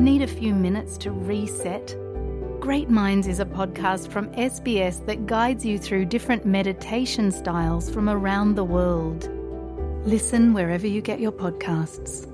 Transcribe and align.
Need 0.00 0.22
a 0.22 0.26
few 0.26 0.54
minutes 0.54 0.98
to 0.98 1.10
reset? 1.10 1.96
Great 2.60 2.90
Minds 2.90 3.26
is 3.26 3.40
a 3.40 3.44
podcast 3.44 4.08
from 4.08 4.28
SBS 4.32 5.04
that 5.06 5.26
guides 5.26 5.64
you 5.64 5.78
through 5.78 6.04
different 6.06 6.44
meditation 6.44 7.30
styles 7.30 7.90
from 7.90 8.08
around 8.08 8.54
the 8.56 8.64
world. 8.64 9.28
Listen 10.06 10.52
wherever 10.52 10.86
you 10.86 11.00
get 11.00 11.20
your 11.20 11.32
podcasts. 11.32 12.26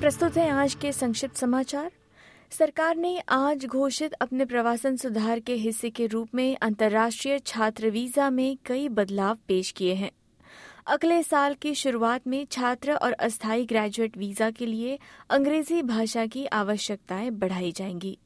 प्रस्तुत 0.00 0.36
है 0.36 0.48
आज 0.50 0.74
के 0.74 0.92
संक्षिप्त 0.92 1.36
समाचार 1.36 1.90
सरकार 2.51 2.95
ने 2.95 3.19
आज 3.29 3.65
घोषित 3.65 4.13
अपने 4.13 4.45
प्रवासन 4.45 4.95
सुधार 4.95 5.39
के 5.39 5.53
हिस्से 5.53 5.89
के 5.89 6.05
रूप 6.07 6.29
में 6.35 6.57
अंतर्राष्ट्रीय 6.61 7.39
छात्र 7.39 7.89
वीज़ा 7.89 8.29
में 8.29 8.57
कई 8.65 8.89
बदलाव 8.89 9.37
पेश 9.47 9.71
किए 9.71 9.93
हैं। 9.93 10.11
अगले 10.87 11.21
साल 11.23 11.53
की 11.53 11.73
शुरुआत 11.75 12.27
में 12.27 12.45
छात्र 12.51 12.93
और 12.93 13.11
अस्थायी 13.11 13.65
ग्रेजुएट 13.65 14.17
वीज़ा 14.17 14.49
के 14.51 14.65
लिए 14.65 14.99
अंग्रेज़ी 15.29 15.81
भाषा 15.81 16.25
की 16.25 16.45
आवश्यकताएँ 16.45 17.29
बढ़ाई 17.29 17.71
जाएँगी। 17.71 18.17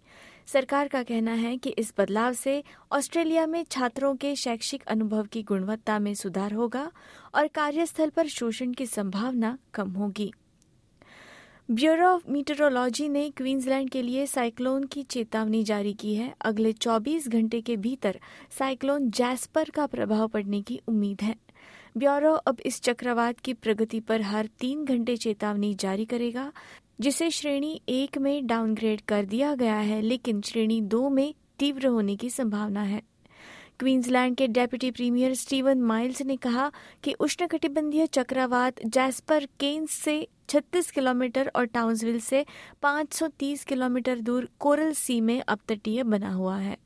सरकार 0.48 0.88
का 0.88 1.04
कहना 1.04 1.34
है 1.34 1.58
कि 1.58 1.70
इस 1.70 1.94
बदलाव 1.98 2.34
से 2.34 2.64
ऑस्ट्रेलिया 2.92 3.46
में 3.46 3.64
छात्रों 3.72 4.16
के 4.16 4.36
शैक्षिक 4.36 4.84
अनुभव 4.84 5.24
की 5.24 5.44
गुणवत्ता 5.44 6.00
में 6.00 6.14
सुधार 6.14 6.54
होगा 6.54 6.92
और 7.36 7.48
कार्यस्थल 7.48 8.10
पर 8.10 8.28
शोषण 8.28 8.74
की 8.74 8.86
संभावना 8.86 9.58
कम 9.74 9.92
होगी। 9.92 10.34
ब्यूरो 11.72 12.08
ऑफ़ 12.08 12.24
मीटरोलॉजी 12.32 13.10
ने 13.10 13.30
क्वींसलैंड 13.30 13.90
के 13.90 14.02
लिए 14.02 14.26
साइक्लोन 14.26 14.84
की 14.84 15.04
चेतावनी 15.04 15.64
जारी 15.64 15.94
की 15.94 16.16
है। 16.16 16.36
अगले 16.42 16.74
24 16.74 17.28
घंटे 17.28 17.62
के 17.62 17.78
भीतर 17.78 18.20
साइक्लोन 18.60 19.10
जैस्पर 19.10 19.70
का 19.70 19.86
प्रभाव 19.86 20.28
पड़ने 20.28 20.62
की 20.62 20.82
उम्मीद 20.88 21.22
है। 21.22 21.36
ब्यूरो 21.98 22.34
अब 22.34 22.60
इस 22.66 22.82
चक्रवात 22.82 23.40
की 23.40 23.54
प्रगति 23.54 24.00
पर 24.00 24.22
हर 24.22 24.50
तीन 24.60 24.86
घंटे 24.86 25.18
चेतावनी 25.18 25.74
जारी 25.74 26.06
करेगा, 26.06 26.52
जिसे 27.02 27.30
श्रेणी 27.30 27.82
एक 27.90 28.18
में 28.18 28.48
डाउनग्रेड 28.48 29.02
कर 29.02 29.26
दिया 29.26 29.56
गया 29.56 29.76
है, 29.76 30.02
लेकिन 30.02 30.42
श्रेणी 30.42 30.82
दो 30.82 31.10
में 31.10 31.34
तीव्र 31.60 31.88
होने 31.88 32.16
की 32.16 32.30
संभावना 32.30 32.82
है। 32.82 33.02
क्वींसलैंड 33.80 34.36
के 34.38 34.48
डेप्यूटी 34.48 34.90
प्रीमियर 34.92 35.34
स्टीवन 35.34 35.82
माइल्स 35.82 36.22
ने 36.22 36.36
कहा 36.36 36.72
कि 37.04 37.14
उष्णकटिबंधीय 37.14 38.06
चक्रवात 38.08 38.76
जैस्पर 38.86 39.46
केन्स 39.60 39.92
से 39.92 40.28
36 40.50 40.92
किलोमीटर 40.92 41.52
और 41.56 41.66
टाउन्सविल 41.66 42.20
से 42.20 42.46
530 42.84 43.64
किलोमीटर 43.64 44.20
दूर 44.20 44.50
कोरल 44.60 44.92
सी 44.94 45.20
में 45.22 45.42
अपतटीय 45.42 46.04
बना 46.04 46.32
हुआ 46.34 46.58
है। 46.58 46.78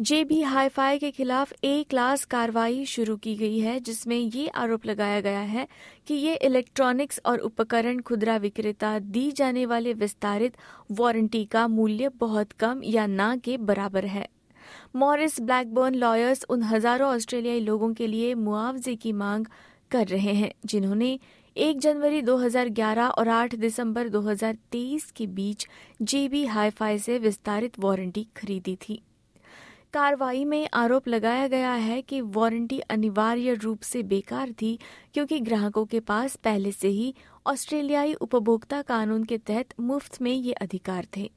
जेबी 0.00 0.40
हाईफाई 0.42 0.98
के 0.98 1.10
खिलाफ 1.10 1.52
ए 1.64 1.84
क्लास 1.90 2.24
कार्रवाई 2.24 2.84
शुरू 2.84 3.16
की 3.16 3.34
गई 3.36 3.58
है, 3.58 3.78
जिसमें 3.80 4.16
ये 4.16 4.46
आरोप 4.48 4.86
लगाया 4.86 5.20
गया 5.20 5.40
है 5.40 5.66
कि 6.06 6.14
ये 6.14 6.34
इलेक्ट्रॉनिक्स 6.36 7.20
और 7.26 7.38
उपकरण 7.38 8.00
खुदरा 8.00 8.36
विक्रेता 8.36 8.98
दी 8.98 9.30
जाने 9.32 9.66
वाले 9.66 9.92
विस्तारित 9.92 10.56
वारंटी 10.90 11.44
का 11.44 11.66
मूल्य 11.68 12.08
बहुत 12.08 12.52
कम 12.52 12.80
या 12.84 13.06
ना 13.06 13.36
के 13.36 13.56
बराबर 13.56 14.06
है। 14.06 14.26
मॉरिस 14.96 15.40
ब्लैकबर्न 15.40 15.94
लॉयर्स 15.94 16.44
उन 16.48 16.62
हज़ारों 16.62 17.08
ऑस्ट्रेलियाई 17.10 17.60
लोगों 17.60 17.92
के 17.94 18.06
लिए 18.06 18.34
मुआवजे 18.34 18.94
की 18.96 19.12
मांग 19.12 19.46
कर 19.90 20.06
रहे 20.06 20.34
हैं, 20.34 20.52
जिन्होंने 20.64 21.18
1 21.56 21.78
जनवरी 21.78 22.20
2011 22.22 23.08
और 23.08 23.28
8 23.28 23.54
दिसंबर 23.54 24.08
2023 24.08 25.10
के 25.10 25.26
बीच 25.26 25.66
जेबी 26.02 26.44
हाईफाई 26.46 26.98
से 26.98 27.18
विस्तारित 27.18 27.78
वारंटी 27.78 28.26
खरीदी 28.36 28.76
थी। 28.88 29.00
कार्रवाई 29.92 30.44
में 30.44 30.68
आरोप 30.74 31.06
लगाया 31.08 31.46
गया 31.48 31.72
है 31.72 32.00
कि 32.02 32.20
वारंटी 32.20 32.78
अनिवार्य 32.80 33.54
रूप 33.54 33.80
से 33.82 34.02
बेकार 34.02 34.52
थी, 34.52 34.78
क्योंकि 35.14 35.38
ग्राहकों 35.40 35.84
के 35.84 36.00
पास 36.00 36.36
पहले 36.36 36.72
से 36.72 36.88
ही 36.88 37.14
ऑस्ट्रेलियाई 37.46 38.14
उपभोक्ता 38.14 38.82
कानून 38.82 39.24
के 39.24 39.38
तहत 39.38 39.74
मुफ़्त 39.80 40.20
में 40.22 40.32
ये 40.32 40.52
अधिकार 40.52 41.06
थे। 41.16 41.30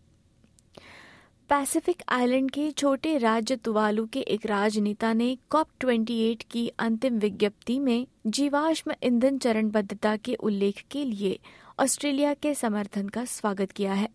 पैसिफिक 1.50 2.02
आइलैंड 2.10 2.52
के 2.52 2.72
छोटे 2.72 3.18
राज्य 3.18 3.56
तुवालू 3.56 4.06
के 4.06 4.20
एक 4.20 4.46
राजनेता 4.46 5.14
ने 5.14 5.38
कॉप 5.50 5.68
28 5.86 6.44
की 6.52 6.68
अंतिम 6.80 7.20
विज्ञप्ति 7.20 7.80
में 7.80 8.08
जीवाश्म 8.28 8.94
ईंधन 9.04 9.38
चरणबद्धता 9.38 10.16
के 10.18 10.36
उल्लेख 10.36 10.84
के 10.92 11.04
लिए 11.06 11.40
ऑस्ट्रेलिया 11.80 12.34
के 12.34 12.54
समर्थन 12.54 13.08
का 13.08 13.26
स्वागत 13.26 13.72
किया 13.72 13.94
है। 13.94 14.10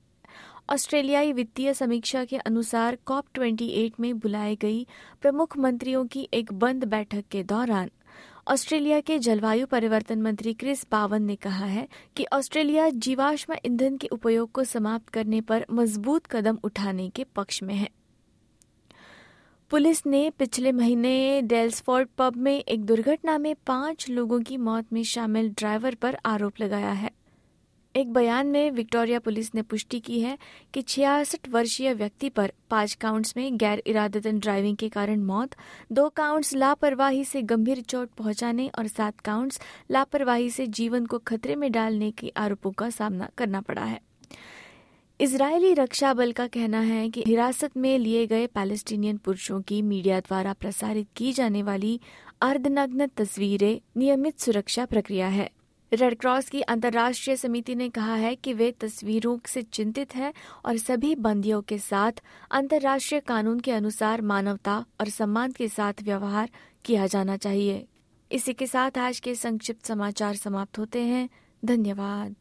ऑस्ट्रेलियाई 0.70 1.32
वित्तीय 1.32 1.74
समीक्षा 1.74 2.24
के 2.24 2.36
अनुसार 2.36 2.98
कॉप 3.06 3.24
28 3.38 4.00
में 4.00 4.18
बुलाई 4.18 4.56
गई 4.56 4.86
प्रमुख 5.20 5.56
मंत्रियों 5.58 6.06
की 6.06 6.28
एक 6.34 6.52
बंद 6.52 6.84
बैठक 6.84 7.24
के 7.30 7.42
दौरान 7.42 7.90
ऑस्ट्रेलिया 8.48 9.00
के 9.00 9.18
जलवायु 9.18 9.66
परिवर्तन 9.66 10.22
मंत्री 10.22 10.54
क्रिस 10.54 10.84
पावन 10.84 11.22
ने 11.22 11.36
कहा 11.36 11.64
है 11.64 11.88
कि 12.16 12.24
ऑस्ट्रेलिया 12.32 12.88
जीवाश्म 12.88 13.54
ईंधन 13.66 13.96
के 13.96 14.06
उपयोग 14.06 14.52
को 14.52 14.64
समाप्त 14.64 15.08
करने 15.08 15.40
पर 15.40 15.66
मज़बूत 15.70 16.26
कदम 16.26 16.58
उठाने 16.64 17.08
के 17.08 17.24
पक्ष 17.24 17.62
में 17.62 17.74
है। 17.74 17.88
पुलिस 19.70 20.06
ने 20.06 20.30
पिछले 20.30 20.72
महीने 20.72 21.42
डेल्सफोर्ड 21.42 22.08
पब 22.18 22.36
में 22.36 22.58
एक 22.58 22.84
दुर्घटना 22.84 23.38
में 23.38 23.54
पाँच 23.66 24.08
लोगों 24.08 24.40
की 24.40 24.56
मौत 24.56 24.92
में 24.92 25.02
शामिल 25.02 25.50
ड्राइवर 25.50 25.94
पर 25.94 26.18
आरोप 26.26 26.60
लगाया 26.60 26.92
है। 26.92 27.10
एक 27.94 28.12
बयान 28.12 28.46
में 28.46 28.70
विक्टोरिया 28.70 29.18
पुलिस 29.18 29.54
ने 29.54 29.62
पुष्टि 29.62 29.98
की 30.00 30.20
है 30.20 30.38
कि 30.74 30.82
छियासठ 30.82 31.48
वर्षीय 31.48 31.92
व्यक्ति 31.94 32.28
पर 32.28 32.52
पाँच 32.70 32.94
काउंट्स 32.94 33.36
में 33.36 33.56
गैर 33.56 33.82
इरादतन 33.86 34.38
ड्राइविंग 34.38 34.76
के 34.76 34.88
कारण 34.88 35.22
मौत, 35.22 35.50
दो 35.92 36.08
काउंट्स 36.08 36.54
लापरवाही 36.54 37.24
से 37.24 37.42
गंभीर 37.42 37.80
चोट 37.80 38.10
पहुँचाने 38.10 38.70
और 38.78 38.86
सात 38.86 39.20
काउंट्स 39.20 39.60
लापरवाही 39.90 40.50
से 40.50 40.66
जीवन 40.66 41.06
को 41.06 41.18
खतरे 41.18 41.56
में 41.56 41.72
डालने 41.72 42.10
के 42.10 42.32
आरोपों 42.36 42.70
का 42.70 42.90
सामना 42.90 43.28
करना 43.38 43.60
पड़ा 43.60 43.84
है। 43.84 44.00
इजरायली 45.20 45.74
रक्षा 45.74 46.14
बल 46.14 46.32
का 46.32 46.46
कहना 46.46 46.80
है 46.80 47.10
कि 47.10 47.24
हिरासत 47.26 47.76
में 47.76 47.98
लिए 47.98 48.26
गए 48.26 48.46
पैलेस्टीनियन 48.46 49.16
पुरुषों 49.16 49.60
की 49.62 49.82
मीडिया 49.82 50.20
द्वारा 50.20 50.52
प्रसारित 50.52 51.08
की 51.16 51.32
जाने 51.32 51.62
वाली 51.62 52.00
अर्धनग्न 52.40 53.06
तस्वीरें 53.06 53.80
नियमित 53.96 54.40
सुरक्षा 54.40 54.84
प्रक्रिया 54.84 55.26
है। 55.26 55.50
रेड 55.92 56.18
क्रॉस 56.18 56.48
की 56.48 56.60
अंतर्राष्ट्रीय 56.60 57.36
समिति 57.36 57.74
ने 57.74 57.88
कहा 57.88 58.14
है 58.14 58.36
कि 58.36 58.52
वे 58.52 58.70
तस्वीरों 58.72 59.38
से 59.46 59.62
चिंतित 59.62 60.14
हैं 60.14 60.32
और 60.64 60.76
सभी 60.76 61.14
बंदियों 61.14 61.62
के 61.62 61.78
साथ 61.78 62.12
अंतर्राष्ट्रीय 62.50 63.20
कानून 63.20 63.60
के 63.60 63.72
अनुसार 63.72 64.22
मानवता 64.22 64.84
और 65.00 65.08
सम्मान 65.08 65.52
के 65.52 65.68
साथ 65.68 65.92
व्यवहार 66.02 66.50
किया 66.84 67.06
जाना 67.06 67.36
चाहिए। 67.36 67.86
इसी 68.32 68.52
के 68.52 68.66
साथ 68.66 68.98
आज 68.98 69.20
के 69.20 69.34
संक्षिप्त 69.34 69.86
समाचार 69.86 70.36
समाप्त 70.36 70.78
होते 70.78 71.00
हैं। 71.00 71.28
धन्यवाद। 71.64 72.34